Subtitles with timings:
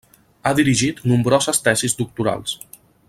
[0.41, 2.57] Ha dirigit nombroses tesis doctorals.